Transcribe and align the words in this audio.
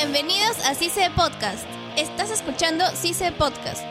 Bienvenidos 0.00 0.56
a 0.64 0.76
CICE 0.76 1.10
Podcast. 1.10 1.66
Estás 1.96 2.30
escuchando 2.30 2.84
CICE 2.94 3.32
Podcast. 3.32 3.82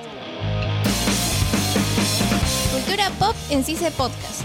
Cultura 2.71 3.09
pop 3.19 3.35
en 3.49 3.61
CICE 3.65 3.91
Podcast. 3.91 4.43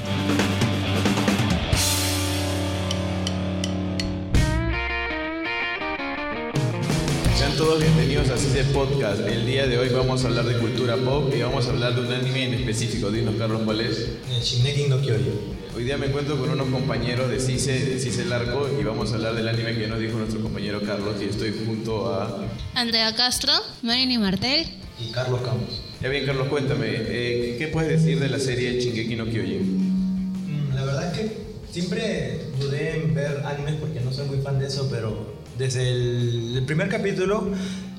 Todos 7.63 7.81
bienvenidos 7.81 8.29
a 8.29 8.37
CICE 8.37 8.65
Podcast. 8.73 9.21
El 9.21 9.47
día 9.47 9.69
de 9.69 9.79
hoy 9.79 9.89
vamos 9.91 10.25
a 10.25 10.27
hablar 10.27 10.47
de 10.47 10.59
cultura 10.59 10.97
pop 10.97 11.33
y 11.33 11.43
vamos 11.43 11.65
a 11.69 11.71
hablar 11.71 11.95
de 11.95 12.01
un 12.01 12.12
anime 12.12 12.47
en 12.47 12.55
específico. 12.55 13.09
Dinos, 13.09 13.37
Carlos, 13.39 13.62
¿cuál 13.65 13.83
es? 13.83 14.09
Shingeki 14.43 14.89
no 14.89 15.01
Kyoyo. 15.01 15.31
Hoy 15.77 15.85
día 15.85 15.97
me 15.97 16.07
encuentro 16.07 16.37
con 16.41 16.51
unos 16.51 16.67
compañeros 16.67 17.30
de 17.30 17.39
CICE, 17.39 17.85
de 17.85 18.01
CICE 18.01 18.25
Larco, 18.25 18.69
y 18.80 18.83
vamos 18.83 19.12
a 19.12 19.15
hablar 19.15 19.37
del 19.37 19.47
anime 19.47 19.77
que 19.77 19.87
nos 19.87 20.01
dijo 20.01 20.19
nuestro 20.19 20.43
compañero 20.43 20.83
Carlos. 20.83 21.15
Y 21.23 21.27
estoy 21.27 21.55
junto 21.65 22.12
a. 22.12 22.48
Andrea 22.75 23.15
Castro, 23.15 23.53
Marini 23.83 24.19
Martel. 24.19 24.67
Y 24.98 25.12
Carlos 25.12 25.42
Campos. 25.42 25.83
Ya 26.01 26.09
bien, 26.09 26.27
Carlos, 26.27 26.48
cuéntame, 26.48 26.89
eh, 26.89 27.55
¿qué 27.61 27.69
puedes 27.69 28.03
decir 28.03 28.19
de 28.19 28.29
la 28.29 28.41
serie 28.41 28.81
Shingeki 28.81 29.15
no 29.15 29.27
Kyojin? 29.27 30.73
Mm, 30.73 30.75
La 30.75 30.84
verdad 30.84 31.12
es 31.12 31.17
que 31.17 31.37
siempre 31.70 32.41
dudé 32.61 32.97
en 32.97 33.15
ver 33.15 33.41
animes 33.47 33.77
porque 33.77 34.01
no 34.01 34.12
soy 34.12 34.27
muy 34.27 34.39
fan 34.39 34.59
de 34.59 34.67
eso, 34.67 34.89
pero 34.91 35.41
desde 35.59 35.91
el, 35.91 36.56
el 36.56 36.65
primer 36.65 36.88
capítulo 36.88 37.52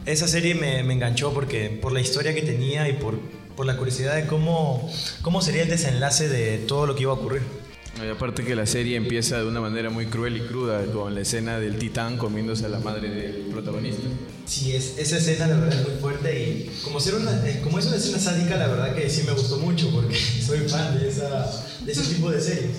esa 0.05 0.27
serie 0.27 0.53
me, 0.55 0.83
me 0.83 0.93
enganchó 0.93 1.33
porque 1.33 1.69
por 1.69 1.93
la 1.93 2.01
historia 2.01 2.33
que 2.33 2.41
tenía 2.41 2.87
y 2.89 2.93
por, 2.93 3.19
por 3.55 3.65
la 3.65 3.77
curiosidad 3.77 4.15
de 4.15 4.25
cómo, 4.27 4.91
cómo 5.21 5.41
sería 5.41 5.63
el 5.63 5.69
desenlace 5.69 6.27
de 6.27 6.57
todo 6.59 6.85
lo 6.85 6.95
que 6.95 7.03
iba 7.03 7.11
a 7.11 7.15
ocurrir. 7.15 7.41
Y 8.03 8.09
aparte 8.09 8.43
que 8.43 8.55
la 8.55 8.65
serie 8.65 8.97
empieza 8.97 9.37
de 9.37 9.45
una 9.45 9.61
manera 9.61 9.91
muy 9.91 10.07
cruel 10.07 10.37
y 10.37 10.41
cruda, 10.41 10.83
con 10.87 11.13
la 11.13 11.21
escena 11.21 11.59
del 11.59 11.77
titán 11.77 12.17
comiéndose 12.17 12.65
a 12.65 12.69
la 12.69 12.79
madre 12.79 13.07
del 13.07 13.43
protagonista. 13.51 14.01
Sí, 14.45 14.75
es, 14.75 14.97
esa 14.97 15.17
escena 15.17 15.47
la 15.47 15.57
verdad 15.57 15.79
es 15.79 15.87
muy 15.87 16.01
fuerte 16.01 16.39
y 16.39 16.71
como, 16.83 16.99
ser 16.99 17.15
una, 17.15 17.31
eh, 17.47 17.61
como 17.63 17.77
es 17.77 17.85
una 17.85 17.97
escena 17.97 18.17
sádica, 18.17 18.57
la 18.57 18.67
verdad 18.67 18.95
que 18.95 19.07
sí 19.09 19.23
me 19.27 19.33
gustó 19.33 19.57
mucho 19.57 19.91
porque 19.91 20.15
soy 20.45 20.67
fan 20.67 20.99
de, 20.99 21.07
esa, 21.07 21.65
de 21.85 21.91
ese 21.91 22.01
tipo 22.15 22.31
de 22.31 22.41
series. 22.41 22.77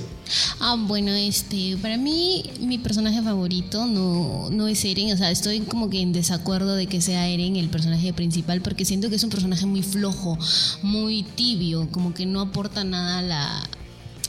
Ah, 0.60 0.76
bueno, 0.78 1.10
este, 1.12 1.76
para 1.82 1.96
mí 1.96 2.44
mi 2.60 2.78
personaje 2.78 3.20
favorito 3.22 3.86
no, 3.86 4.48
no 4.50 4.68
es 4.68 4.84
Eren, 4.84 5.12
o 5.12 5.16
sea, 5.16 5.30
estoy 5.30 5.60
como 5.60 5.90
que 5.90 6.00
en 6.00 6.12
desacuerdo 6.12 6.74
de 6.74 6.86
que 6.86 7.00
sea 7.00 7.28
Eren 7.28 7.56
el 7.56 7.68
personaje 7.68 8.12
principal 8.12 8.60
porque 8.62 8.84
siento 8.84 9.10
que 9.10 9.16
es 9.16 9.24
un 9.24 9.30
personaje 9.30 9.66
muy 9.66 9.82
flojo, 9.82 10.38
muy 10.82 11.22
tibio, 11.22 11.88
como 11.90 12.14
que 12.14 12.24
no 12.24 12.40
aporta 12.40 12.84
nada 12.84 13.18
a 13.18 13.22
la 13.22 13.68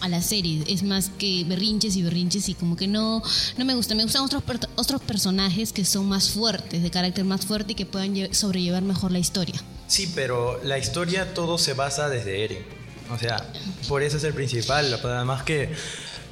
a 0.02 0.10
la 0.10 0.22
serie, 0.22 0.64
es 0.68 0.84
más 0.84 1.10
que 1.18 1.46
berrinches 1.46 1.96
y 1.96 2.04
berrinches 2.04 2.50
y 2.50 2.54
como 2.54 2.76
que 2.76 2.86
no, 2.86 3.24
no 3.58 3.66
me 3.66 3.74
gusta, 3.74 3.96
me 3.96 4.04
gustan 4.04 4.24
otros, 4.24 4.44
otros 4.76 5.02
personajes 5.02 5.72
que 5.72 5.84
son 5.86 6.08
más 6.08 6.30
fuertes, 6.30 6.84
de 6.84 6.92
carácter 6.92 7.24
más 7.24 7.46
fuerte 7.46 7.72
y 7.72 7.76
que 7.76 7.86
puedan 7.88 8.14
lle- 8.14 8.32
sobrellevar 8.34 8.84
mejor 8.84 9.12
la 9.12 9.20
historia. 9.20 9.56
Sí, 9.88 10.12
pero 10.14 10.62
la 10.64 10.78
historia 10.78 11.34
todo 11.34 11.58
se 11.58 11.74
basa 11.74 12.10
desde 12.10 12.44
Eren. 12.44 12.85
O 13.12 13.18
sea, 13.18 13.46
por 13.88 14.02
eso 14.04 14.18
es 14.18 14.24
el 14.24 14.34
principal. 14.34 14.94
Además 15.04 15.44
que, 15.44 15.70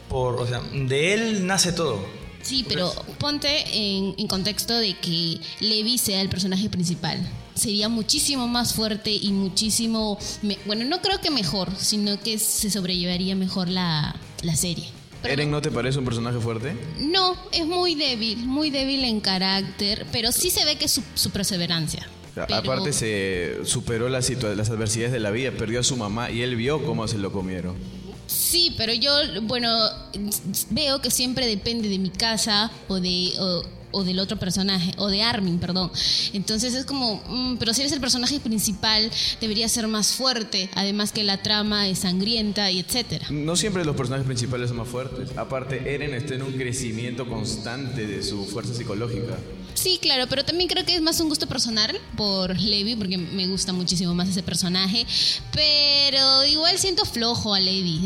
por, 0.09 0.35
o 0.41 0.47
sea, 0.47 0.61
de 0.73 1.13
él 1.13 1.45
nace 1.47 1.71
todo. 1.73 2.03
Sí, 2.41 2.65
pero 2.67 2.93
ponte 3.19 3.47
en, 3.73 4.15
en 4.17 4.27
contexto 4.27 4.73
de 4.77 4.97
que 4.97 5.39
Levi 5.61 5.97
sea 5.97 6.19
el 6.21 6.27
personaje 6.29 6.69
principal. 6.69 7.17
Sería 7.55 7.87
muchísimo 7.87 8.47
más 8.49 8.73
fuerte 8.73 9.11
y 9.11 9.31
muchísimo... 9.31 10.17
me- 10.41 10.57
bueno, 10.65 10.83
no 10.85 11.01
creo 11.01 11.21
que 11.21 11.29
mejor, 11.31 11.69
sino 11.77 12.19
que 12.19 12.37
se 12.39 12.69
sobrellevaría 12.69 13.35
mejor 13.35 13.69
la, 13.69 14.15
la 14.41 14.55
serie. 14.57 14.89
Pero 15.21 15.35
¿Eren 15.35 15.51
no 15.51 15.61
te 15.61 15.71
parece 15.71 15.99
un 15.99 16.03
personaje 16.05 16.37
fuerte? 16.39 16.75
no, 16.99 17.37
es 17.53 17.65
muy 17.65 17.95
débil, 17.95 18.39
muy 18.45 18.71
débil 18.71 19.05
en 19.05 19.21
carácter, 19.21 20.05
pero 20.11 20.33
sí 20.33 20.49
se 20.49 20.65
ve 20.65 20.75
que 20.75 20.85
es 20.85 20.91
su, 20.91 21.03
su 21.13 21.29
perseverancia. 21.29 22.05
Pero- 22.35 22.55
Aparte 22.55 22.93
se 22.93 23.57
superó 23.65 24.09
las, 24.09 24.29
las 24.29 24.69
adversidades 24.69 25.11
de 25.13 25.19
la 25.19 25.31
vida, 25.31 25.51
perdió 25.51 25.79
a 25.79 25.83
su 25.83 25.95
mamá 25.97 26.31
y 26.31 26.41
él 26.41 26.55
vio 26.55 26.83
cómo 26.83 27.07
se 27.07 27.17
lo 27.17 27.31
comieron. 27.31 27.75
Sí, 28.25 28.73
pero 28.77 28.93
yo, 28.93 29.11
bueno, 29.43 29.69
veo 30.71 31.01
que 31.01 31.11
siempre 31.11 31.45
depende 31.45 31.89
de 31.89 31.99
mi 31.99 32.09
casa 32.09 32.71
o 32.87 32.99
de 32.99 33.31
o, 33.39 33.63
o 33.91 34.03
del 34.03 34.17
otro 34.17 34.39
personaje, 34.39 34.91
o 34.97 35.07
de 35.09 35.21
Armin, 35.21 35.59
perdón. 35.59 35.91
Entonces 36.33 36.73
es 36.73 36.85
como, 36.85 37.21
mm, 37.27 37.57
pero 37.57 37.73
si 37.75 37.81
eres 37.81 37.91
el 37.91 37.99
personaje 37.99 38.39
principal, 38.39 39.11
debería 39.39 39.69
ser 39.69 39.87
más 39.87 40.13
fuerte, 40.13 40.69
además 40.73 41.11
que 41.11 41.23
la 41.23 41.43
trama 41.43 41.87
es 41.87 41.99
sangrienta 41.99 42.71
y 42.71 42.79
etcétera. 42.79 43.27
No 43.29 43.55
siempre 43.55 43.85
los 43.85 43.95
personajes 43.95 44.25
principales 44.25 44.69
son 44.69 44.77
más 44.77 44.87
fuertes. 44.87 45.29
Aparte, 45.37 45.93
Eren 45.93 46.13
está 46.15 46.33
en 46.33 46.41
un 46.41 46.53
crecimiento 46.53 47.27
constante 47.27 48.07
de 48.07 48.23
su 48.23 48.45
fuerza 48.45 48.73
psicológica. 48.73 49.37
Sí, 49.83 49.99
claro, 50.01 50.27
pero 50.29 50.45
también 50.45 50.69
creo 50.69 50.85
que 50.85 50.95
es 50.95 51.01
más 51.01 51.19
un 51.19 51.27
gusto 51.27 51.45
personal 51.45 51.93
por 52.15 52.57
Levi, 52.57 52.95
porque 52.95 53.17
me 53.17 53.47
gusta 53.47 53.73
muchísimo 53.73 54.13
más 54.15 54.29
ese 54.29 54.41
personaje. 54.41 55.05
Pero 55.51 56.45
igual 56.45 56.77
siento 56.79 57.03
flojo 57.05 57.53
a 57.53 57.59
Levi, 57.59 58.01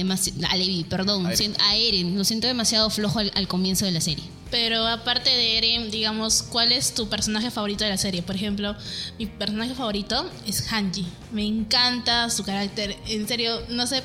a 0.49 0.55
Levi, 0.57 0.83
perdón, 0.85 1.25
A 1.27 1.29
Eren. 1.33 1.37
siento- 1.37 1.59
a 1.63 1.75
Eren, 1.75 2.17
lo 2.17 2.23
siento 2.23 2.47
demasiado 2.47 2.89
flojo 2.89 3.19
al, 3.19 3.31
al 3.35 3.47
comienzo 3.47 3.85
de 3.85 3.91
la 3.91 4.01
serie. 4.01 4.23
Pero 4.49 4.87
aparte 4.87 5.29
de 5.29 5.57
Eren, 5.57 5.91
digamos, 5.91 6.41
¿cuál 6.41 6.71
es 6.71 6.93
tu 6.95 7.09
personaje 7.09 7.51
favorito 7.51 7.83
de 7.83 7.89
la 7.89 7.97
serie? 7.97 8.21
Por 8.23 8.35
ejemplo, 8.35 8.75
mi 9.19 9.25
personaje 9.27 9.75
favorito 9.75 10.27
es 10.47 10.71
Hanji. 10.71 11.05
Me 11.33 11.45
encanta 11.45 12.29
su 12.29 12.43
carácter. 12.43 12.95
En 13.07 13.27
serio, 13.27 13.61
no 13.69 13.85
sé, 13.87 14.01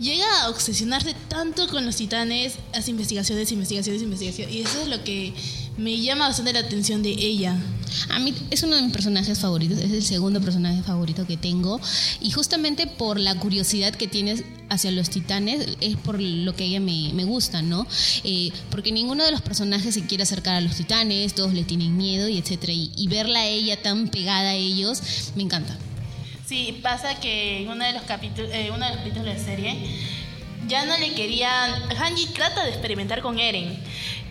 llega 0.00 0.24
a 0.42 0.48
obsesionarse 0.48 1.14
tanto 1.28 1.68
con 1.68 1.84
los 1.84 1.96
titanes, 1.96 2.54
hace 2.72 2.90
investigaciones, 2.92 3.52
investigaciones, 3.52 4.02
investigaciones. 4.02 4.54
Y 4.54 4.62
eso 4.62 4.80
es 4.80 4.88
lo 4.88 5.04
que 5.04 5.34
me 5.76 6.00
llama 6.00 6.28
bastante 6.28 6.52
la 6.52 6.60
atención 6.60 7.02
de 7.02 7.10
ella. 7.10 7.56
A 8.08 8.18
mí 8.18 8.34
es 8.50 8.62
uno 8.62 8.76
de 8.76 8.82
mis 8.82 8.92
personajes 8.92 9.38
favoritos, 9.38 9.78
es 9.78 9.92
el 9.92 10.02
segundo 10.02 10.40
personaje 10.40 10.82
favorito 10.82 11.26
que 11.26 11.36
tengo 11.36 11.80
y 12.20 12.30
justamente 12.32 12.86
por 12.86 13.20
la 13.20 13.36
curiosidad 13.36 13.94
que 13.94 14.08
tienes 14.08 14.42
hacia 14.68 14.90
los 14.90 15.10
titanes 15.10 15.76
es 15.80 15.96
por 15.96 16.20
lo 16.20 16.56
que 16.56 16.64
a 16.64 16.66
ella 16.66 16.80
me, 16.80 17.12
me 17.12 17.24
gusta, 17.24 17.62
¿no? 17.62 17.86
Eh, 18.24 18.50
porque 18.70 18.90
ninguno 18.90 19.24
de 19.24 19.30
los 19.30 19.42
personajes 19.42 19.94
se 19.94 20.06
quiere 20.06 20.24
acercar 20.24 20.56
a 20.56 20.60
los 20.60 20.74
titanes, 20.74 21.34
todos 21.34 21.54
le 21.54 21.62
tienen 21.62 21.96
miedo 21.96 22.28
y 22.28 22.38
etcétera 22.38 22.72
y, 22.72 22.90
y 22.96 23.06
verla 23.06 23.40
a 23.40 23.46
ella 23.46 23.80
tan 23.80 24.08
pegada 24.08 24.50
a 24.50 24.54
ellos 24.54 25.00
me 25.36 25.42
encanta. 25.42 25.78
Sí, 26.46 26.78
pasa 26.82 27.20
que 27.20 27.62
en 27.62 27.68
uno 27.68 27.84
de 27.84 27.92
los 27.92 28.02
capítulos, 28.02 28.50
eh, 28.52 28.70
uno 28.74 28.84
de 28.84 28.90
los 28.90 28.98
capítulos 28.98 29.26
de 29.26 29.34
la 29.34 29.44
serie 29.44 29.76
ya 30.68 30.84
no 30.84 30.96
le 30.98 31.14
querían. 31.14 31.72
Hanji 31.96 32.26
trata 32.26 32.64
de 32.64 32.70
experimentar 32.70 33.22
con 33.22 33.38
Eren 33.38 33.78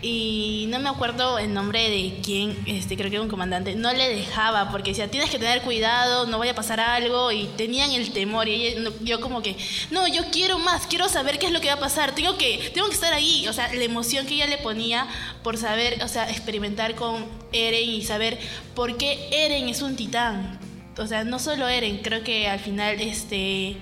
y 0.06 0.66
no 0.68 0.78
me 0.80 0.90
acuerdo 0.90 1.38
el 1.38 1.54
nombre 1.54 1.88
de 1.88 2.20
quién, 2.22 2.56
este, 2.66 2.94
creo 2.94 3.08
que 3.08 3.16
era 3.16 3.22
un 3.22 3.30
comandante, 3.30 3.74
no 3.74 3.90
le 3.92 4.14
dejaba 4.14 4.70
porque 4.70 4.90
decía 4.90 5.10
tienes 5.10 5.30
que 5.30 5.38
tener 5.38 5.62
cuidado, 5.62 6.26
no 6.26 6.38
vaya 6.38 6.52
a 6.52 6.54
pasar 6.54 6.78
algo 6.78 7.32
y 7.32 7.44
tenían 7.56 7.90
el 7.90 8.12
temor 8.12 8.46
y 8.46 8.66
ella- 8.66 8.90
yo 9.02 9.20
como 9.22 9.40
que 9.40 9.56
no, 9.90 10.06
yo 10.06 10.24
quiero 10.30 10.58
más, 10.58 10.86
quiero 10.86 11.08
saber 11.08 11.38
qué 11.38 11.46
es 11.46 11.52
lo 11.52 11.60
que 11.62 11.68
va 11.68 11.74
a 11.74 11.80
pasar, 11.80 12.14
tengo 12.14 12.36
que, 12.36 12.70
tengo 12.74 12.86
que 12.88 12.94
estar 12.94 13.14
ahí, 13.14 13.48
o 13.48 13.52
sea, 13.54 13.72
la 13.72 13.82
emoción 13.84 14.26
que 14.26 14.34
ella 14.34 14.46
le 14.46 14.58
ponía 14.58 15.06
por 15.42 15.56
saber, 15.56 16.02
o 16.04 16.08
sea, 16.08 16.28
experimentar 16.30 16.94
con 16.96 17.24
Eren 17.52 17.88
y 17.88 18.02
saber 18.02 18.38
por 18.74 18.98
qué 18.98 19.28
Eren 19.32 19.68
es 19.70 19.80
un 19.80 19.96
titán 19.96 20.58
o 20.96 21.06
sea, 21.06 21.24
no 21.24 21.38
solo 21.38 21.68
Eren, 21.68 21.98
creo 21.98 22.22
que 22.22 22.48
al 22.48 22.60
final 22.60 23.00
este 23.00 23.76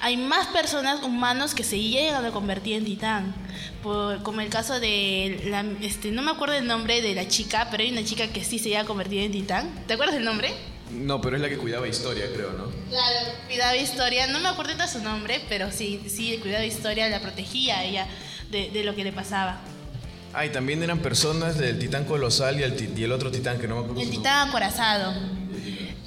hay 0.00 0.16
más 0.16 0.46
personas 0.48 1.02
humanos 1.02 1.54
que 1.54 1.64
se 1.64 1.78
llegan 1.78 2.24
a 2.24 2.30
convertir 2.30 2.74
en 2.76 2.84
titán. 2.84 3.34
Por- 3.82 4.22
como 4.22 4.40
el 4.40 4.48
caso 4.48 4.78
de 4.80 5.42
la, 5.46 5.64
este, 5.82 6.10
no 6.10 6.22
me 6.22 6.30
acuerdo 6.30 6.54
el 6.54 6.66
nombre 6.66 7.00
de 7.00 7.14
la 7.14 7.26
chica, 7.28 7.68
pero 7.70 7.82
hay 7.82 7.90
una 7.92 8.04
chica 8.04 8.28
que 8.28 8.44
sí 8.44 8.58
se 8.58 8.68
llega 8.70 8.80
a 8.82 8.84
convertir 8.84 9.22
en 9.22 9.32
titán. 9.32 9.70
¿Te 9.86 9.94
acuerdas 9.94 10.14
del 10.16 10.24
nombre? 10.24 10.52
No, 10.90 11.20
pero 11.20 11.36
es 11.36 11.42
la 11.42 11.48
que 11.48 11.58
cuidaba 11.58 11.86
historia, 11.86 12.24
creo, 12.34 12.50
¿no? 12.52 12.70
Claro. 12.88 13.28
Cuidaba 13.46 13.76
Historia, 13.76 14.26
no 14.26 14.40
me 14.40 14.48
acuerdo 14.48 14.74
de 14.74 14.88
su 14.88 15.00
nombre, 15.00 15.38
pero 15.48 15.70
sí, 15.70 16.00
sí, 16.08 16.38
Cuidaba 16.40 16.64
Historia 16.64 17.08
la 17.10 17.20
protegía 17.20 17.78
a 17.80 17.84
ella 17.84 18.06
de, 18.50 18.70
de 18.70 18.84
lo 18.84 18.94
que 18.94 19.04
le 19.04 19.12
pasaba. 19.12 19.60
Ah, 20.32 20.46
y 20.46 20.50
también 20.50 20.82
eran 20.82 21.00
personas 21.00 21.58
del 21.58 21.78
titán 21.78 22.04
colosal 22.04 22.58
y 22.60 22.62
el, 22.62 22.98
y 22.98 23.02
el 23.04 23.12
otro 23.12 23.30
titán 23.30 23.58
que 23.60 23.68
no 23.68 23.76
me 23.76 23.80
acuerdo. 23.82 24.00
El 24.00 24.10
titán 24.10 24.48
acorazado. 24.48 25.12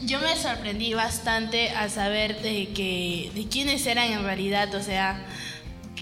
Yo 0.03 0.19
me 0.19 0.35
sorprendí 0.35 0.93
bastante 0.93 1.69
al 1.69 1.91
saber 1.91 2.41
de 2.41 2.69
que 2.69 3.31
de 3.35 3.45
quiénes 3.47 3.85
eran 3.85 4.11
en 4.11 4.23
realidad, 4.23 4.73
o 4.73 4.81
sea, 4.81 5.23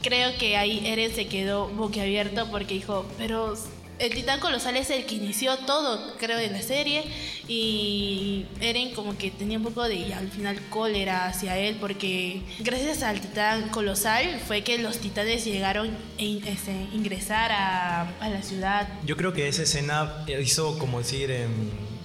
creo 0.01 0.37
que 0.37 0.55
ahí 0.55 0.81
Eren 0.85 1.13
se 1.13 1.27
quedó 1.27 1.67
boquiabierto 1.67 2.49
porque 2.49 2.75
dijo, 2.75 3.05
pero 3.17 3.55
el 3.99 4.13
titán 4.13 4.39
colosal 4.39 4.75
es 4.77 4.89
el 4.89 5.05
que 5.05 5.15
inició 5.15 5.57
todo, 5.59 6.15
creo, 6.17 6.37
de 6.37 6.49
la 6.49 6.61
serie 6.61 7.03
y 7.47 8.45
Eren 8.61 8.93
como 8.93 9.17
que 9.17 9.31
tenía 9.31 9.57
un 9.57 9.63
poco 9.63 9.83
de 9.87 10.13
al 10.13 10.29
final 10.29 10.57
cólera 10.69 11.27
hacia 11.27 11.57
él 11.57 11.77
porque 11.79 12.41
gracias 12.59 13.03
al 13.03 13.19
titán 13.19 13.69
colosal 13.69 14.39
fue 14.47 14.63
que 14.63 14.77
los 14.77 14.99
titanes 14.99 15.43
llegaron 15.45 15.89
a 16.17 16.21
in- 16.21 16.45
este, 16.47 16.71
ingresar 16.93 17.51
a, 17.51 18.01
a 18.19 18.29
la 18.29 18.41
ciudad 18.41 18.87
Yo 19.05 19.17
creo 19.17 19.33
que 19.33 19.47
esa 19.47 19.63
escena 19.63 20.23
hizo, 20.41 20.77
como 20.79 20.99
decir, 20.99 21.31
em, 21.31 21.49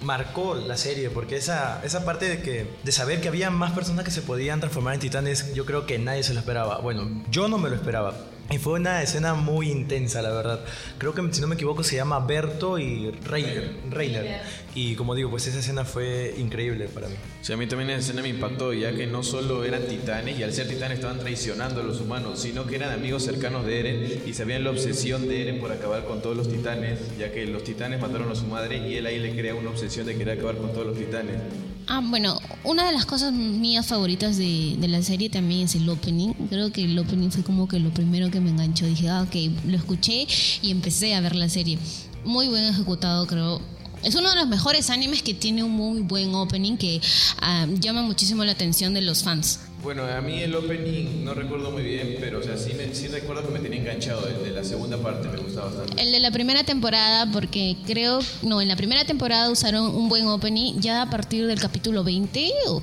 marcó 0.02 0.54
la 0.54 0.76
serie, 0.76 1.08
porque 1.10 1.36
esa, 1.36 1.80
esa 1.84 2.04
parte 2.04 2.28
de, 2.28 2.42
que, 2.42 2.66
de 2.82 2.92
saber 2.92 3.20
que 3.20 3.28
había 3.28 3.50
más 3.50 3.72
personas 3.72 4.04
que 4.04 4.10
se 4.10 4.20
podían 4.22 4.60
transformar 4.60 4.94
en 4.94 5.00
titanes, 5.00 5.54
yo 5.54 5.64
creo 5.64 5.86
que 5.86 5.98
nadie 5.98 6.22
se 6.22 6.34
lo 6.34 6.40
esperaba. 6.40 6.78
Bueno, 6.80 7.22
yo 7.30 7.48
no 7.48 7.56
me 7.58 7.70
lo 7.70 7.76
esperaba. 7.76 8.14
Y 8.50 8.58
fue 8.58 8.74
una 8.74 9.02
escena 9.02 9.34
muy 9.34 9.70
intensa, 9.70 10.20
la 10.20 10.30
verdad. 10.30 10.60
Creo 10.98 11.14
que, 11.14 11.22
si 11.32 11.40
no 11.40 11.46
me 11.46 11.54
equivoco, 11.54 11.82
se 11.82 11.96
llama 11.96 12.20
Berto 12.20 12.78
y 12.78 13.10
Reiner. 13.24 13.72
Reiner. 13.90 14.42
Y 14.74 14.96
como 14.96 15.14
digo, 15.14 15.30
pues 15.30 15.46
esa 15.46 15.60
escena 15.60 15.84
fue 15.84 16.34
increíble 16.36 16.86
para 16.88 17.08
mí. 17.08 17.14
Sí, 17.40 17.52
a 17.52 17.56
mí 17.56 17.66
también 17.66 17.90
esa 17.90 18.00
escena 18.00 18.22
me 18.22 18.28
impactó, 18.28 18.74
ya 18.74 18.94
que 18.94 19.06
no 19.06 19.22
solo 19.22 19.64
eran 19.64 19.86
titanes, 19.86 20.38
y 20.38 20.42
al 20.42 20.52
ser 20.52 20.68
titanes 20.68 20.98
estaban 20.98 21.18
traicionando 21.18 21.80
a 21.80 21.84
los 21.84 22.00
humanos, 22.00 22.38
sino 22.40 22.66
que 22.66 22.76
eran 22.76 22.92
amigos 22.92 23.24
cercanos 23.24 23.64
de 23.64 23.80
Eren 23.80 24.22
y 24.26 24.34
sabían 24.34 24.62
la 24.62 24.70
obsesión 24.70 25.26
de 25.26 25.42
Eren 25.42 25.58
por 25.58 25.72
acabar 25.72 26.04
con 26.04 26.20
todos 26.20 26.36
los 26.36 26.48
titanes, 26.48 27.00
ya 27.18 27.32
que 27.32 27.46
los 27.46 27.64
titanes 27.64 28.00
mataron 28.00 28.30
a 28.30 28.34
su 28.34 28.46
madre 28.46 28.76
y 28.76 28.96
él 28.96 29.06
ahí 29.06 29.18
le 29.20 29.34
crea 29.34 29.54
una 29.54 29.70
obsesión 29.70 30.06
de 30.06 30.16
querer 30.16 30.38
acabar 30.38 30.56
con 30.58 30.72
todos 30.72 30.86
los 30.88 30.98
titanes. 30.98 31.36
Ah, 31.86 32.00
bueno, 32.02 32.40
una 32.64 32.86
de 32.86 32.92
las 32.92 33.04
cosas 33.04 33.32
mías 33.32 33.86
favoritas 33.86 34.36
de, 34.38 34.76
de 34.78 34.88
la 34.88 35.02
serie 35.02 35.28
también 35.28 35.62
es 35.62 35.74
el 35.74 35.88
opening. 35.88 36.32
Creo 36.48 36.72
que 36.72 36.84
el 36.84 36.98
opening 36.98 37.30
fue 37.30 37.42
como 37.42 37.68
que 37.68 37.78
lo 37.78 37.90
primero 37.90 38.30
que 38.30 38.40
me 38.40 38.50
enganchó. 38.50 38.86
Dije, 38.86 39.08
ah, 39.10 39.22
ok, 39.22 39.34
lo 39.66 39.76
escuché 39.76 40.26
y 40.62 40.70
empecé 40.70 41.14
a 41.14 41.20
ver 41.20 41.36
la 41.36 41.48
serie. 41.48 41.78
Muy 42.24 42.48
buen 42.48 42.64
ejecutado, 42.64 43.26
creo. 43.26 43.60
Es 44.02 44.14
uno 44.14 44.30
de 44.30 44.36
los 44.36 44.48
mejores 44.48 44.90
animes 44.90 45.22
que 45.22 45.34
tiene 45.34 45.62
un 45.62 45.72
muy 45.72 46.02
buen 46.02 46.34
opening 46.34 46.76
que 46.76 47.00
ah, 47.40 47.66
llama 47.80 48.02
muchísimo 48.02 48.44
la 48.44 48.52
atención 48.52 48.94
de 48.94 49.02
los 49.02 49.22
fans. 49.22 49.60
Bueno, 49.84 50.04
a 50.06 50.22
mí 50.22 50.40
el 50.40 50.54
opening 50.54 51.24
no 51.24 51.34
recuerdo 51.34 51.70
muy 51.70 51.82
bien, 51.82 52.16
pero 52.18 52.38
o 52.38 52.42
sea, 52.42 52.56
sí, 52.56 52.72
me, 52.72 52.94
sí 52.94 53.06
recuerdo 53.08 53.46
que 53.46 53.52
me 53.52 53.60
tenía 53.60 53.80
enganchado. 53.80 54.26
El 54.26 54.42
de 54.42 54.50
la 54.50 54.64
segunda 54.64 54.96
parte 54.96 55.28
me 55.28 55.36
gustaba 55.36 55.66
bastante. 55.66 56.02
El 56.02 56.10
de 56.10 56.20
la 56.20 56.30
primera 56.30 56.64
temporada, 56.64 57.30
porque 57.30 57.76
creo, 57.86 58.20
no, 58.42 58.62
en 58.62 58.68
la 58.68 58.76
primera 58.76 59.04
temporada 59.04 59.50
usaron 59.50 59.94
un 59.94 60.08
buen 60.08 60.26
opening 60.26 60.80
ya 60.80 61.02
a 61.02 61.10
partir 61.10 61.46
del 61.46 61.60
capítulo 61.60 62.02
20 62.02 62.50
o 62.68 62.80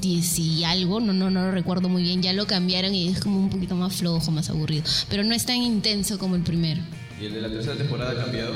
10 0.00 0.38
y 0.38 0.64
algo, 0.64 1.00
no, 1.00 1.12
no, 1.12 1.30
no 1.30 1.42
lo 1.42 1.50
recuerdo 1.50 1.90
muy 1.90 2.02
bien, 2.02 2.22
ya 2.22 2.32
lo 2.32 2.46
cambiaron 2.46 2.94
y 2.94 3.08
es 3.08 3.20
como 3.20 3.38
un 3.38 3.50
poquito 3.50 3.74
más 3.74 3.96
flojo, 3.96 4.30
más 4.30 4.48
aburrido, 4.48 4.84
pero 5.10 5.24
no 5.24 5.34
es 5.34 5.44
tan 5.44 5.56
intenso 5.56 6.18
como 6.18 6.34
el 6.34 6.42
primero. 6.42 6.80
¿Y 7.20 7.26
el 7.26 7.34
de 7.34 7.40
la 7.40 7.48
tercera 7.48 7.76
temporada 7.76 8.12
ha 8.12 8.24
cambiado? 8.24 8.54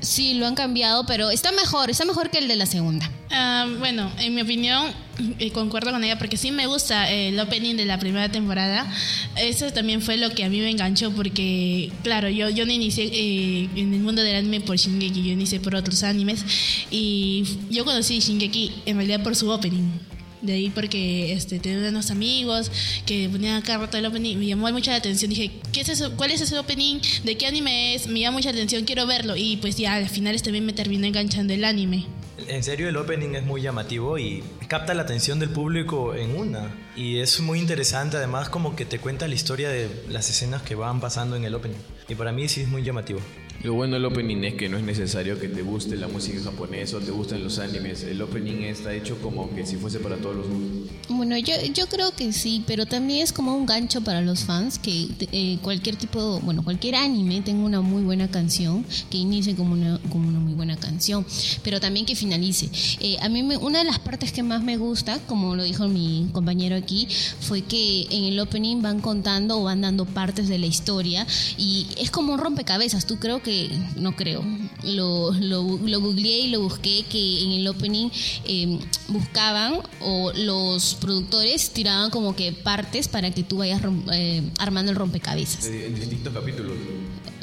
Sí, 0.00 0.34
lo 0.34 0.46
han 0.46 0.54
cambiado, 0.54 1.06
pero 1.06 1.30
está 1.30 1.50
mejor, 1.52 1.88
está 1.88 2.04
mejor 2.04 2.28
que 2.30 2.38
el 2.38 2.48
de 2.48 2.56
la 2.56 2.66
segunda. 2.66 3.10
Ah, 3.30 3.66
bueno, 3.78 4.10
en 4.18 4.34
mi 4.34 4.42
opinión, 4.42 4.92
eh, 5.38 5.50
concuerdo 5.52 5.92
con 5.92 6.04
ella 6.04 6.18
porque 6.18 6.36
sí 6.36 6.50
me 6.50 6.66
gusta 6.66 7.10
eh, 7.10 7.28
el 7.28 7.40
opening 7.40 7.76
de 7.76 7.86
la 7.86 7.98
primera 7.98 8.28
temporada. 8.30 8.92
Eso 9.36 9.72
también 9.72 10.02
fue 10.02 10.18
lo 10.18 10.30
que 10.30 10.44
a 10.44 10.50
mí 10.50 10.60
me 10.60 10.70
enganchó 10.70 11.12
porque, 11.12 11.90
claro, 12.02 12.28
yo, 12.28 12.50
yo 12.50 12.66
no 12.66 12.72
inicié 12.72 13.04
eh, 13.04 13.70
en 13.76 13.94
el 13.94 14.00
mundo 14.00 14.22
del 14.22 14.36
anime 14.36 14.60
por 14.60 14.76
Shingeki, 14.76 15.22
yo 15.22 15.32
inicié 15.32 15.60
por 15.60 15.74
otros 15.74 16.02
animes 16.02 16.44
y 16.90 17.44
yo 17.70 17.84
conocí 17.86 18.18
Shingeki 18.18 18.82
en 18.84 18.96
realidad 18.96 19.22
por 19.22 19.34
su 19.36 19.48
opening. 19.48 19.88
De 20.42 20.54
ahí 20.54 20.70
porque 20.70 21.32
este, 21.32 21.60
tenía 21.60 21.88
unos 21.88 22.10
amigos 22.10 22.70
que 23.06 23.28
ponían 23.30 23.56
acá 23.56 23.78
rato 23.78 23.96
el 23.96 24.06
opening. 24.06 24.36
Me 24.36 24.46
llamó 24.46 24.70
mucha 24.72 24.90
la 24.90 24.98
atención. 24.98 25.30
Dije, 25.30 25.52
¿qué 25.72 25.82
es 25.82 25.88
eso? 25.88 26.16
¿cuál 26.16 26.32
es 26.32 26.40
ese 26.40 26.58
opening? 26.58 27.00
¿De 27.24 27.36
qué 27.36 27.46
anime 27.46 27.94
es? 27.94 28.06
Me 28.08 28.20
llama 28.20 28.38
mucha 28.38 28.50
atención, 28.50 28.84
quiero 28.84 29.06
verlo. 29.06 29.36
Y 29.36 29.56
pues 29.58 29.76
ya 29.76 29.94
al 29.94 30.08
final 30.08 30.40
también 30.42 30.66
me 30.66 30.72
terminó 30.72 31.06
enganchando 31.06 31.54
el 31.54 31.64
anime. 31.64 32.06
En 32.48 32.64
serio, 32.64 32.88
el 32.88 32.96
opening 32.96 33.34
es 33.34 33.44
muy 33.44 33.62
llamativo 33.62 34.18
y 34.18 34.42
capta 34.66 34.94
la 34.94 35.02
atención 35.02 35.38
del 35.38 35.50
público 35.50 36.14
en 36.14 36.36
una. 36.36 36.74
Y 36.96 37.18
es 37.18 37.40
muy 37.40 37.58
interesante, 37.58 38.16
además, 38.16 38.48
como 38.48 38.74
que 38.74 38.84
te 38.84 38.98
cuenta 38.98 39.28
la 39.28 39.34
historia 39.34 39.70
de 39.70 39.88
las 40.08 40.28
escenas 40.28 40.62
que 40.62 40.74
van 40.74 41.00
pasando 41.00 41.36
en 41.36 41.44
el 41.44 41.54
opening. 41.54 41.78
Y 42.08 42.14
para 42.14 42.32
mí 42.32 42.48
sí 42.48 42.62
es 42.62 42.68
muy 42.68 42.82
llamativo. 42.82 43.20
Lo 43.62 43.74
bueno 43.74 43.94
del 43.94 44.04
opening 44.04 44.42
es 44.44 44.54
que 44.54 44.68
no 44.68 44.76
es 44.76 44.82
necesario 44.82 45.38
que 45.38 45.48
te 45.48 45.62
guste 45.62 45.96
la 45.96 46.08
música 46.08 46.40
japonesa 46.42 46.96
o 46.96 47.00
te 47.00 47.12
gusten 47.12 47.44
los 47.44 47.58
animes. 47.58 48.02
El 48.02 48.20
opening 48.20 48.62
está 48.62 48.92
hecho 48.92 49.18
como 49.22 49.54
que 49.54 49.64
si 49.66 49.76
fuese 49.76 50.00
para 50.00 50.16
todos 50.16 50.36
los 50.36 50.48
gustos. 50.48 50.92
Bueno, 51.08 51.36
yo, 51.38 51.54
yo 51.72 51.86
creo 51.86 52.12
que 52.12 52.32
sí, 52.32 52.64
pero 52.66 52.86
también 52.86 53.22
es 53.22 53.32
como 53.32 53.54
un 53.54 53.66
gancho 53.66 54.00
para 54.02 54.20
los 54.20 54.44
fans 54.44 54.78
que 54.78 55.08
eh, 55.32 55.58
cualquier 55.62 55.96
tipo, 55.96 56.40
bueno, 56.40 56.64
cualquier 56.64 56.94
anime 56.96 57.40
tenga 57.42 57.64
una 57.64 57.80
muy 57.80 58.02
buena 58.02 58.28
canción, 58.30 58.84
que 59.10 59.18
inicie 59.18 59.54
como 59.54 59.74
una, 59.74 60.00
como 60.10 60.28
una 60.28 60.38
muy 60.38 60.54
buena 60.54 60.76
canción, 60.76 61.24
pero 61.62 61.80
también 61.80 62.06
que 62.06 62.16
finalice. 62.16 62.70
Eh, 63.00 63.16
a 63.20 63.28
mí 63.28 63.42
una 63.42 63.80
de 63.80 63.84
las 63.84 63.98
partes 63.98 64.32
que 64.32 64.42
más 64.42 64.62
me 64.62 64.76
gusta, 64.76 65.18
como 65.26 65.54
lo 65.54 65.64
dijo 65.64 65.88
mi 65.88 66.28
compañero 66.32 66.76
aquí, 66.76 67.08
fue 67.40 67.62
que 67.62 68.06
en 68.10 68.24
el 68.24 68.40
opening 68.40 68.80
van 68.82 69.00
contando 69.00 69.60
o 69.60 69.64
van 69.64 69.82
dando 69.82 70.04
partes 70.04 70.48
de 70.48 70.58
la 70.58 70.66
historia 70.66 71.26
y 71.58 71.86
es 71.98 72.10
como 72.10 72.32
un 72.32 72.38
rompecabezas. 72.38 73.06
Tú 73.06 73.18
creo 73.18 73.41
que, 73.42 73.70
no 73.96 74.14
creo, 74.16 74.44
lo, 74.84 75.32
lo, 75.32 75.62
lo 75.78 76.00
googleé 76.00 76.40
y 76.46 76.48
lo 76.50 76.60
busqué 76.62 77.04
que 77.08 77.42
en 77.44 77.52
el 77.52 77.68
opening 77.68 78.08
eh, 78.44 78.78
buscaban 79.08 79.74
o 80.00 80.32
los 80.34 80.94
productores 80.94 81.70
tiraban 81.70 82.10
como 82.10 82.34
que 82.36 82.52
partes 82.52 83.08
para 83.08 83.30
que 83.32 83.42
tú 83.42 83.58
vayas 83.58 83.82
rom- 83.82 84.04
eh, 84.12 84.42
armando 84.58 84.90
el 84.92 84.96
rompecabezas. 84.98 85.66
En 85.66 85.94
distintos 85.94 86.32
capítulos. 86.32 86.72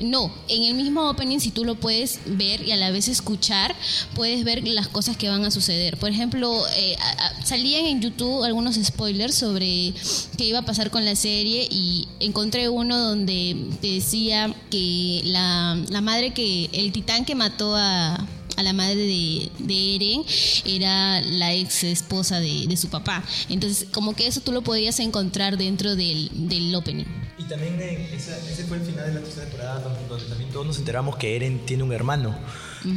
No, 0.02 0.32
en 0.48 0.64
el 0.64 0.76
mismo 0.76 1.10
opening, 1.10 1.40
si 1.40 1.52
tú 1.52 1.66
lo 1.66 1.76
puedes 1.76 2.20
ver 2.26 2.66
y 2.66 2.72
a 2.72 2.78
la 2.78 2.90
vez 2.90 3.10
escuchar, 3.10 3.76
puedes 4.16 4.46
ver 4.46 4.66
las 4.66 4.88
cosas 4.88 5.18
que 5.18 5.28
van 5.28 5.44
a 5.44 5.52
suceder. 5.52 5.98
Por 5.98 6.10
ejemplo, 6.10 6.64
eh, 6.78 6.96
a- 6.98 7.26
a- 7.28 7.46
salían 7.46 7.86
en 7.86 8.00
YouTube 8.02 8.46
algunos 8.46 8.76
spoilers 8.76 9.36
sobre 9.36 9.94
qué 10.38 10.46
iba 10.46 10.60
a 10.60 10.66
pasar 10.66 10.90
con 10.90 11.04
la 11.04 11.18
serie 11.18 11.68
y 11.70 12.08
encontré 12.22 12.70
uno 12.70 12.98
donde 12.98 13.58
te 13.82 13.92
decía 13.92 14.56
que 14.72 15.22
la, 15.26 15.76
la 15.90 16.02
madre 16.02 16.34
que, 16.34 16.70
el 16.74 16.92
titán 16.92 17.26
que 17.26 17.36
mató 17.36 17.76
a, 17.76 18.16
a 18.16 18.64
la 18.64 18.74
madre 18.74 18.96
de, 18.96 19.50
de 19.60 19.96
Eren 19.96 20.24
era 20.66 21.22
la 21.22 21.54
ex 21.54 21.84
esposa 21.84 22.40
de, 22.40 22.66
de 22.68 22.78
su 22.78 22.90
papá. 22.90 23.24
Entonces, 23.50 23.88
como 23.92 24.16
que 24.16 24.28
eso 24.28 24.42
tú 24.42 24.52
lo 24.52 24.62
podías 24.62 25.00
encontrar 25.00 25.58
dentro 25.58 25.96
del, 25.96 26.30
del 26.50 26.74
opening. 26.76 27.06
Y 27.38 27.44
también 27.44 27.80
eh, 27.82 28.10
esa- 28.14 28.38
ese 28.38 28.66
fue 28.66 28.78
el 28.78 28.84
final 28.84 29.08
de 29.08 29.14
la 29.14 29.22
tercera 29.22 29.46
temporada 29.48 29.80
donde, 29.80 30.08
donde 30.08 30.26
también 30.26 30.50
todos 30.52 30.66
nos 30.68 30.78
enteramos 30.78 31.16
que 31.16 31.36
Eren 31.36 31.66
tiene 31.66 31.84
un 31.84 31.94
hermano. 31.94 32.38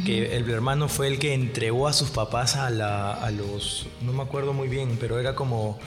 Que 0.05 0.37
el 0.37 0.49
hermano 0.49 0.87
fue 0.87 1.07
el 1.09 1.19
que 1.19 1.33
entregó 1.33 1.89
a 1.89 1.93
sus 1.93 2.09
papás 2.09 2.55
a, 2.55 2.69
la, 2.69 3.11
a 3.11 3.31
los... 3.31 3.85
No 4.01 4.13
me 4.13 4.23
acuerdo 4.23 4.53
muy 4.53 4.69
bien, 4.69 4.97
pero 4.97 5.19
era 5.19 5.35
como... 5.35 5.77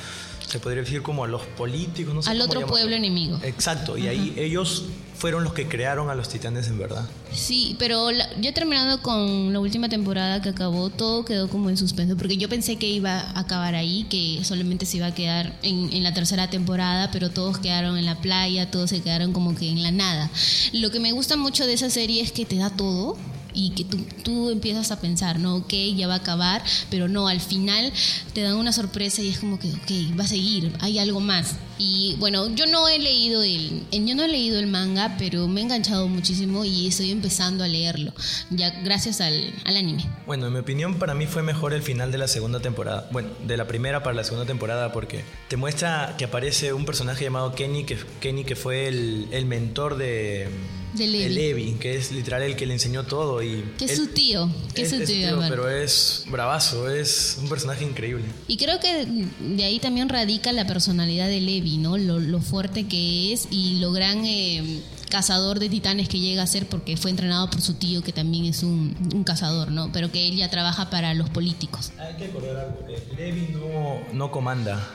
Se 0.46 0.58
podría 0.60 0.82
decir 0.82 1.00
como 1.02 1.24
a 1.24 1.26
los 1.28 1.42
políticos, 1.42 2.14
no 2.14 2.22
sé 2.22 2.28
Al 2.30 2.36
cómo 2.36 2.44
otro 2.44 2.60
llamarlo. 2.60 2.76
pueblo 2.78 2.94
enemigo. 2.96 3.40
Exacto, 3.42 3.96
y 3.96 4.06
ahí 4.06 4.34
ellos 4.36 4.84
fueron 5.16 5.44
los 5.44 5.54
que 5.54 5.66
crearon 5.66 6.10
a 6.10 6.14
los 6.14 6.28
titanes 6.28 6.68
en 6.68 6.78
verdad. 6.78 7.04
Sí, 7.32 7.74
pero 7.78 8.10
la- 8.12 8.28
ya 8.40 8.52
terminando 8.52 9.00
con 9.02 9.52
la 9.52 9.60
última 9.60 9.88
temporada 9.88 10.42
que 10.42 10.50
acabó, 10.50 10.90
todo 10.90 11.24
quedó 11.24 11.48
como 11.48 11.70
en 11.70 11.76
suspenso, 11.76 12.16
porque 12.16 12.36
yo 12.36 12.48
pensé 12.48 12.76
que 12.76 12.86
iba 12.88 13.20
a 13.20 13.40
acabar 13.40 13.74
ahí, 13.74 14.04
que 14.10 14.40
solamente 14.44 14.84
se 14.86 14.98
iba 14.98 15.06
a 15.06 15.14
quedar 15.14 15.58
en, 15.62 15.92
en 15.92 16.02
la 16.02 16.12
tercera 16.12 16.50
temporada, 16.50 17.10
pero 17.12 17.30
todos 17.30 17.58
quedaron 17.58 17.96
en 17.98 18.04
la 18.04 18.16
playa, 18.20 18.70
todos 18.70 18.90
se 18.90 19.00
quedaron 19.02 19.32
como 19.32 19.54
que 19.54 19.70
en 19.70 19.82
la 19.82 19.90
nada. 19.90 20.30
Lo 20.72 20.90
que 20.90 21.00
me 21.00 21.12
gusta 21.12 21.36
mucho 21.36 21.66
de 21.66 21.72
esa 21.72 21.88
serie 21.90 22.22
es 22.22 22.30
que 22.32 22.44
te 22.44 22.56
da 22.56 22.70
todo. 22.70 23.16
Y 23.58 23.70
que 23.70 23.84
tú, 23.84 23.98
tú 24.22 24.50
empiezas 24.50 24.92
a 24.92 25.00
pensar, 25.00 25.40
¿no? 25.40 25.56
Ok, 25.56 25.72
ya 25.96 26.06
va 26.06 26.14
a 26.14 26.18
acabar, 26.18 26.62
pero 26.90 27.08
no, 27.08 27.26
al 27.26 27.40
final 27.40 27.90
te 28.34 28.42
dan 28.42 28.56
una 28.56 28.70
sorpresa 28.70 29.22
y 29.22 29.30
es 29.30 29.38
como 29.38 29.58
que, 29.58 29.68
ok, 29.68 30.18
va 30.18 30.24
a 30.24 30.28
seguir, 30.28 30.72
hay 30.80 30.98
algo 30.98 31.20
más. 31.20 31.56
Y 31.78 32.16
bueno, 32.18 32.54
yo 32.54 32.66
no 32.66 32.86
he 32.88 32.98
leído 32.98 33.42
el, 33.42 33.82
yo 33.90 34.14
no 34.14 34.24
he 34.24 34.28
leído 34.28 34.58
el 34.58 34.66
manga, 34.66 35.16
pero 35.18 35.48
me 35.48 35.60
he 35.60 35.64
enganchado 35.64 36.06
muchísimo 36.06 36.64
y 36.64 36.86
estoy 36.86 37.10
empezando 37.10 37.64
a 37.64 37.68
leerlo, 37.68 38.12
ya 38.50 38.70
gracias 38.82 39.20
al, 39.20 39.52
al 39.64 39.76
anime. 39.76 40.04
Bueno, 40.26 40.46
en 40.46 40.52
mi 40.52 40.58
opinión, 40.58 40.98
para 40.98 41.14
mí 41.14 41.26
fue 41.26 41.42
mejor 41.42 41.72
el 41.72 41.82
final 41.82 42.12
de 42.12 42.18
la 42.18 42.28
segunda 42.28 42.60
temporada. 42.60 43.08
Bueno, 43.10 43.30
de 43.46 43.56
la 43.56 43.66
primera 43.66 44.02
para 44.02 44.14
la 44.14 44.24
segunda 44.24 44.46
temporada, 44.46 44.92
porque 44.92 45.24
te 45.48 45.56
muestra 45.56 46.14
que 46.18 46.24
aparece 46.26 46.72
un 46.72 46.84
personaje 46.84 47.24
llamado 47.24 47.54
Kenny, 47.54 47.84
que, 47.84 47.98
Kenny, 48.20 48.44
que 48.44 48.56
fue 48.56 48.88
el, 48.88 49.28
el 49.32 49.46
mentor 49.46 49.96
de, 49.96 50.48
De 50.94 51.06
Levi. 51.06 51.34
Levi, 51.34 51.72
que 51.80 51.96
es 51.96 52.10
literal 52.12 52.42
el 52.42 52.56
que 52.56 52.66
le 52.66 52.74
enseñó 52.74 53.04
todo. 53.04 53.42
Y 53.42 53.62
Que 53.78 53.84
es 53.86 53.90
él- 53.92 53.96
su 53.96 54.06
tío, 54.08 54.50
que 54.74 54.82
es, 54.82 54.90
su 54.90 54.96
es 54.96 55.04
tío, 55.08 55.36
tío, 55.38 55.40
pero 55.48 55.68
es 55.68 56.24
bravazo, 56.30 56.88
es 56.90 57.36
un 57.40 57.48
personaje 57.48 57.84
increíble. 57.84 58.24
Y 58.48 58.56
creo 58.56 58.80
que 58.80 59.06
de 59.40 59.64
ahí 59.64 59.78
también 59.78 60.08
radica 60.08 60.52
la 60.52 60.66
personalidad 60.66 61.28
de 61.28 61.40
Levi, 61.40 61.76
¿no? 61.78 61.98
Lo, 61.98 62.18
lo 62.18 62.40
fuerte 62.40 62.86
que 62.86 63.32
es 63.32 63.48
y 63.50 63.78
lo 63.78 63.92
gran 63.92 64.24
eh, 64.24 64.80
cazador 65.10 65.58
de 65.58 65.68
titanes 65.68 66.08
que 66.08 66.18
llega 66.18 66.42
a 66.42 66.46
ser 66.46 66.66
porque 66.66 66.96
fue 66.96 67.10
entrenado 67.10 67.48
por 67.50 67.60
su 67.60 67.74
tío, 67.74 68.02
que 68.02 68.12
también 68.12 68.44
es 68.46 68.62
un, 68.62 68.96
un 69.14 69.22
cazador, 69.24 69.70
¿no? 69.70 69.92
Pero 69.92 70.10
que 70.10 70.26
él 70.28 70.36
ya 70.36 70.50
trabaja 70.50 70.88
para 70.90 71.14
los 71.14 71.28
políticos. 71.30 71.92
Hay 71.98 72.16
que 72.16 72.24
acordar 72.26 72.56
algo. 72.56 72.78
Levi 73.16 73.48
no, 73.52 74.00
no 74.12 74.30
comanda. 74.30 74.88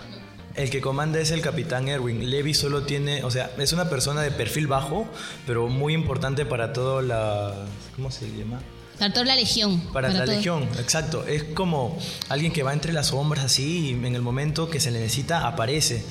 El 0.56 0.70
que 0.70 0.82
comanda 0.82 1.20
es 1.20 1.32
el 1.32 1.42
capitán 1.42 1.88
Erwin. 1.88 2.30
Levi 2.30 2.54
solo 2.54 2.84
tiene, 2.84 3.24
o 3.24 3.32
sea, 3.32 3.52
es 3.58 3.72
una 3.74 3.90
persona 3.90 4.22
de 4.22 4.32
perfil 4.32 4.68
bajo, 4.68 5.08
pero 5.48 5.68
muy 5.68 5.94
importante 5.94 6.46
para 6.46 6.74
todo 6.74 7.02
la... 7.02 7.54
¿Cómo 7.96 8.12
se 8.12 8.28
llama? 8.38 8.60
Para 9.00 9.14
toda 9.14 9.26
la 9.28 9.36
legión. 9.36 9.80
Para, 9.94 10.10
la 10.10 10.26
todo. 10.26 10.36
legión, 10.36 10.64
exacto. 10.78 11.26
Es 11.26 11.44
como 11.44 11.98
alguien 12.30 12.52
que 12.52 12.64
va 12.64 12.74
entre 12.74 12.94
las 12.94 13.08
sombras 13.08 13.46
así 13.46 13.90
y 13.90 13.92
en 13.94 14.14
el 14.16 14.22
momento 14.22 14.70
que 14.70 14.80
se 14.80 14.92
le 14.92 15.00
necesita 15.00 15.48
aparece. 15.48 16.04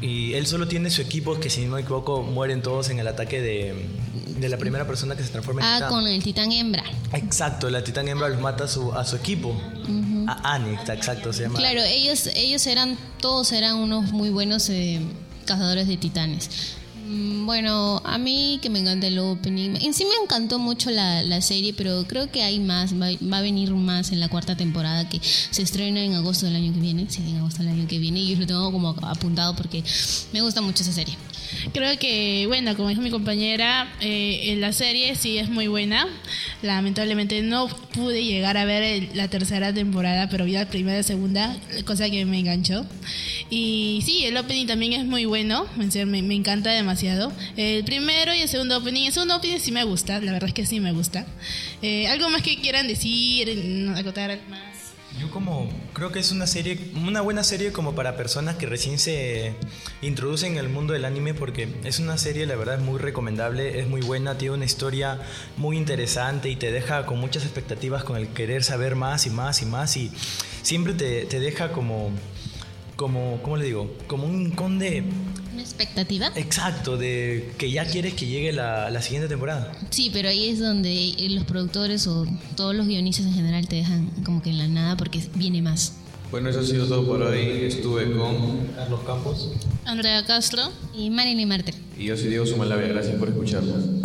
Y 0.00 0.34
él 0.34 0.46
solo 0.46 0.68
tiene 0.68 0.90
su 0.90 1.02
equipo 1.02 1.40
que 1.40 1.50
si 1.50 1.64
no 1.66 1.74
me 1.74 1.80
equivoco 1.80 2.22
mueren 2.22 2.62
todos 2.62 2.88
en 2.90 3.00
el 3.00 3.08
ataque 3.08 3.40
de, 3.42 3.86
de 4.38 4.48
la 4.48 4.56
primera 4.58 4.86
persona 4.86 5.16
que 5.16 5.22
se 5.24 5.30
transforma 5.30 5.60
en 5.62 5.66
Ah, 5.66 5.74
titán. 5.76 5.90
con 5.90 6.06
el 6.06 6.22
titán 6.22 6.52
hembra. 6.52 6.84
Exacto, 7.12 7.68
la 7.68 7.82
titán 7.82 8.08
hembra 8.08 8.28
los 8.28 8.40
mata 8.40 8.64
a 8.64 8.68
su, 8.68 8.92
a 8.92 9.04
su 9.04 9.16
equipo. 9.16 9.60
Exacto, 10.88 11.32
se 11.32 11.42
llama. 11.42 11.58
Claro, 11.58 11.82
ellos, 11.82 12.28
ellos 12.34 12.66
eran, 12.66 12.96
todos 13.20 13.52
eran 13.52 13.76
unos 13.76 14.12
muy 14.12 14.30
buenos 14.30 14.68
eh, 14.68 15.00
cazadores 15.46 15.88
de 15.88 15.96
titanes. 15.96 16.50
Mm, 17.08 17.46
Bueno, 17.46 18.00
a 18.04 18.18
mí 18.18 18.58
que 18.62 18.70
me 18.70 18.78
encanta 18.78 19.06
el 19.08 19.18
opening. 19.18 19.76
En 19.80 19.94
sí 19.94 20.04
me 20.04 20.22
encantó 20.22 20.58
mucho 20.58 20.90
la, 20.90 21.22
la 21.22 21.40
serie, 21.40 21.74
pero 21.74 22.04
creo 22.06 22.30
que 22.30 22.42
hay 22.42 22.60
más. 22.60 22.92
Va, 22.94 23.08
va 23.32 23.38
a 23.38 23.42
venir 23.42 23.72
más 23.72 24.12
en 24.12 24.20
la 24.20 24.28
cuarta 24.28 24.56
temporada 24.56 25.08
que 25.08 25.20
se 25.22 25.62
estrena 25.62 26.00
en 26.00 26.14
agosto 26.14 26.46
del 26.46 26.56
año 26.56 26.72
que 26.72 26.80
viene. 26.80 27.06
Sí, 27.08 27.22
en 27.26 27.38
agosto 27.38 27.62
del 27.62 27.72
año 27.72 27.88
que 27.88 27.98
viene. 27.98 28.20
Y 28.20 28.28
yo 28.34 28.38
lo 28.40 28.46
tengo 28.46 28.70
como 28.70 28.90
apuntado 28.90 29.56
porque 29.56 29.82
me 30.32 30.40
gusta 30.42 30.60
mucho 30.60 30.82
esa 30.82 30.92
serie. 30.92 31.16
Creo 31.72 31.98
que, 31.98 32.44
bueno, 32.46 32.76
como 32.76 32.88
dijo 32.88 33.00
mi 33.00 33.10
compañera, 33.10 33.92
eh, 34.00 34.54
la 34.58 34.72
serie 34.72 35.14
sí 35.16 35.38
es 35.38 35.48
muy 35.48 35.66
buena. 35.68 36.06
Lamentablemente 36.62 37.42
no 37.42 37.68
pude 37.68 38.24
llegar 38.24 38.56
a 38.56 38.64
ver 38.64 38.82
el- 38.82 39.08
la 39.14 39.28
tercera 39.28 39.72
temporada, 39.72 40.28
pero 40.28 40.44
vi 40.44 40.52
la 40.52 40.68
primera 40.68 40.98
y 41.00 41.02
segunda, 41.02 41.56
cosa 41.84 42.08
que 42.10 42.24
me 42.24 42.38
enganchó. 42.38 42.86
Y 43.48 44.02
sí, 44.04 44.24
el 44.24 44.36
opening 44.36 44.66
también 44.66 44.92
es 44.92 45.04
muy 45.04 45.24
bueno, 45.24 45.66
me, 46.06 46.22
me 46.22 46.34
encanta 46.34 46.70
demasiado. 46.70 47.32
El 47.56 47.84
primero 47.84 48.34
y 48.34 48.40
el 48.40 48.48
segundo 48.48 48.76
opening, 48.78 49.06
el 49.06 49.12
segundo 49.12 49.36
opening 49.36 49.58
sí 49.60 49.72
me 49.72 49.84
gusta, 49.84 50.20
la 50.20 50.32
verdad 50.32 50.48
es 50.48 50.54
que 50.54 50.66
sí 50.66 50.80
me 50.80 50.92
gusta. 50.92 51.26
Eh, 51.82 52.06
¿Algo 52.08 52.28
más 52.30 52.42
que 52.42 52.56
quieran 52.60 52.86
decir, 52.88 53.48
acotar 53.96 54.38
más? 54.48 54.89
Yo 55.18 55.30
como 55.30 55.68
creo 55.92 56.12
que 56.12 56.18
es 56.18 56.30
una 56.30 56.46
serie, 56.46 56.78
una 56.94 57.20
buena 57.20 57.42
serie 57.42 57.72
como 57.72 57.94
para 57.94 58.16
personas 58.16 58.56
que 58.56 58.66
recién 58.66 58.98
se 58.98 59.54
introducen 60.02 60.52
en 60.52 60.58
el 60.58 60.68
mundo 60.68 60.92
del 60.92 61.04
anime 61.04 61.34
porque 61.34 61.68
es 61.84 61.98
una 61.98 62.16
serie 62.16 62.46
la 62.46 62.56
verdad 62.56 62.78
muy 62.78 62.98
recomendable, 62.98 63.80
es 63.80 63.88
muy 63.88 64.00
buena, 64.00 64.38
tiene 64.38 64.54
una 64.54 64.64
historia 64.64 65.20
muy 65.56 65.76
interesante 65.76 66.48
y 66.48 66.56
te 66.56 66.70
deja 66.70 67.06
con 67.06 67.18
muchas 67.18 67.42
expectativas 67.42 68.04
con 68.04 68.16
el 68.16 68.28
querer 68.28 68.62
saber 68.62 68.94
más 68.94 69.26
y 69.26 69.30
más 69.30 69.62
y 69.62 69.66
más 69.66 69.96
y 69.96 70.12
siempre 70.62 70.94
te, 70.94 71.26
te 71.26 71.40
deja 71.40 71.72
como, 71.72 72.10
como, 73.00 73.40
¿cómo 73.42 73.56
le 73.56 73.64
digo? 73.64 73.90
Como 74.06 74.26
un 74.26 74.50
conde 74.50 75.02
¿Una 75.54 75.62
expectativa? 75.62 76.30
exacto 76.36 76.98
de 76.98 77.50
que 77.56 77.70
ya 77.70 77.86
quieres 77.86 78.12
que 78.12 78.26
llegue 78.26 78.52
la, 78.52 78.90
la 78.90 79.00
siguiente 79.00 79.26
temporada. 79.26 79.72
Sí, 79.88 80.10
pero 80.12 80.28
ahí 80.28 80.50
es 80.50 80.58
donde 80.58 81.14
los 81.30 81.44
productores 81.44 82.06
o 82.06 82.26
todos 82.56 82.74
los 82.74 82.86
guionistas 82.86 83.24
en 83.24 83.32
general 83.32 83.66
te 83.68 83.76
dejan 83.76 84.10
como 84.22 84.42
que 84.42 84.50
en 84.50 84.58
la 84.58 84.68
nada 84.68 84.98
porque 84.98 85.18
viene 85.34 85.62
más. 85.62 85.94
Bueno, 86.30 86.50
eso 86.50 86.60
ha 86.60 86.62
sido 86.62 86.86
todo 86.86 87.06
por 87.06 87.22
hoy. 87.22 87.64
Estuve 87.64 88.12
con... 88.12 88.66
Carlos 88.76 89.00
Campos. 89.06 89.48
Andrea 89.86 90.22
Castro. 90.26 90.70
Y 90.94 91.08
Marilyn 91.08 91.48
Martel. 91.48 91.76
Y 91.98 92.04
yo 92.04 92.18
soy 92.18 92.28
Diego 92.28 92.44
Sumalavia. 92.44 92.88
Gracias 92.88 93.16
por 93.16 93.30
escucharnos. 93.30 93.99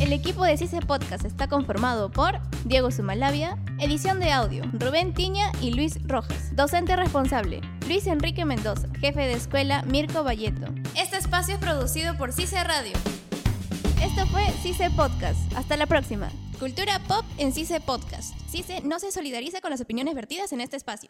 El 0.00 0.14
equipo 0.14 0.44
de 0.44 0.56
CICE 0.56 0.80
Podcast 0.80 1.26
está 1.26 1.46
conformado 1.46 2.10
por 2.10 2.40
Diego 2.64 2.90
Sumalavia, 2.90 3.58
edición 3.78 4.18
de 4.18 4.32
audio, 4.32 4.64
Rubén 4.72 5.12
Tiña 5.12 5.52
y 5.60 5.72
Luis 5.72 5.98
Rojas. 6.08 6.56
Docente 6.56 6.96
responsable, 6.96 7.60
Luis 7.86 8.06
Enrique 8.06 8.46
Mendoza. 8.46 8.88
Jefe 8.98 9.20
de 9.20 9.34
escuela, 9.34 9.82
Mirko 9.82 10.24
Valleto. 10.24 10.72
Este 10.96 11.18
espacio 11.18 11.54
es 11.54 11.60
producido 11.60 12.16
por 12.16 12.32
CICE 12.32 12.64
Radio. 12.64 12.92
Esto 14.02 14.26
fue 14.28 14.42
CICE 14.62 14.90
Podcast. 14.90 15.38
Hasta 15.54 15.76
la 15.76 15.86
próxima. 15.86 16.30
Cultura 16.58 16.98
pop 17.06 17.24
en 17.38 17.54
CICE 17.54 17.80
Podcast. 17.80 18.34
CICE 18.50 18.82
no 18.82 18.98
se 18.98 19.12
solidariza 19.12 19.62
con 19.62 19.70
las 19.70 19.80
opiniones 19.80 20.14
vertidas 20.14 20.52
en 20.52 20.60
este 20.60 20.76
espacio. 20.76 21.08